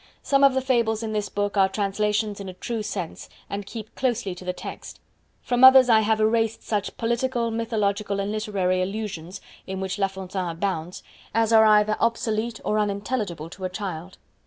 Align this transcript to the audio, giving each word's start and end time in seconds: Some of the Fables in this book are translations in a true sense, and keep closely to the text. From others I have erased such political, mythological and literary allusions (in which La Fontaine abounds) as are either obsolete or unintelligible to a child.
Some 0.23 0.43
of 0.43 0.55
the 0.55 0.61
Fables 0.61 1.03
in 1.03 1.13
this 1.13 1.29
book 1.29 1.55
are 1.57 1.69
translations 1.69 2.39
in 2.39 2.49
a 2.49 2.55
true 2.55 2.81
sense, 2.81 3.29
and 3.51 3.67
keep 3.67 3.93
closely 3.93 4.33
to 4.33 4.43
the 4.43 4.51
text. 4.51 4.99
From 5.43 5.63
others 5.63 5.89
I 5.89 5.99
have 5.99 6.19
erased 6.19 6.63
such 6.63 6.97
political, 6.97 7.51
mythological 7.51 8.19
and 8.19 8.31
literary 8.31 8.81
allusions 8.81 9.41
(in 9.67 9.79
which 9.79 9.99
La 9.99 10.07
Fontaine 10.07 10.49
abounds) 10.49 11.03
as 11.35 11.53
are 11.53 11.65
either 11.65 11.97
obsolete 11.99 12.59
or 12.65 12.79
unintelligible 12.79 13.51
to 13.51 13.63
a 13.65 13.69
child. 13.69 14.17